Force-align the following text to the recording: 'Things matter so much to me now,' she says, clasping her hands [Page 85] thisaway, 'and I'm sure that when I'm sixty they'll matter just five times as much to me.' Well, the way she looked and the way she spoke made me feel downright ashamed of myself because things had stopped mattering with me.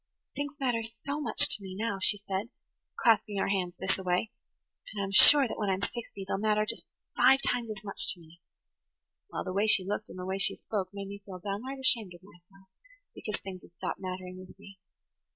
'Things 0.35 0.53
matter 0.59 0.81
so 1.05 1.21
much 1.21 1.47
to 1.47 1.61
me 1.61 1.75
now,' 1.77 1.99
she 2.01 2.17
says, 2.17 2.47
clasping 2.95 3.37
her 3.37 3.49
hands 3.49 3.75
[Page 3.79 3.91
85] 3.91 4.05
thisaway, 4.07 4.29
'and 4.91 5.03
I'm 5.03 5.11
sure 5.11 5.47
that 5.47 5.59
when 5.59 5.69
I'm 5.69 5.83
sixty 5.83 6.25
they'll 6.27 6.39
matter 6.39 6.65
just 6.65 6.87
five 7.15 7.37
times 7.47 7.69
as 7.69 7.83
much 7.83 8.11
to 8.15 8.19
me.' 8.19 8.41
Well, 9.29 9.43
the 9.43 9.53
way 9.53 9.67
she 9.67 9.85
looked 9.85 10.09
and 10.09 10.17
the 10.17 10.25
way 10.25 10.39
she 10.39 10.55
spoke 10.55 10.89
made 10.91 11.07
me 11.07 11.21
feel 11.23 11.37
downright 11.37 11.77
ashamed 11.77 12.15
of 12.15 12.21
myself 12.23 12.67
because 13.13 13.39
things 13.41 13.61
had 13.61 13.73
stopped 13.73 14.01
mattering 14.01 14.39
with 14.39 14.57
me. 14.57 14.79